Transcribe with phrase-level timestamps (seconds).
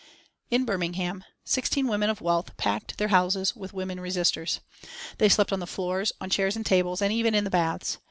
[0.49, 4.59] In Birmingham sixteen women of wealth packed their houses with women resisters.
[5.19, 7.99] They slept on the floors, on chairs and tables, and even in the baths.